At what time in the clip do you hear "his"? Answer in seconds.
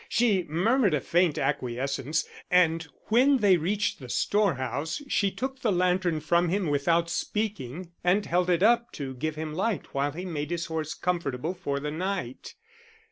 10.49-10.65